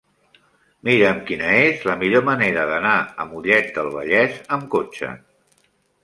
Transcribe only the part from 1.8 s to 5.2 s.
la millor manera d'anar a Mollet del Vallès amb cotxe.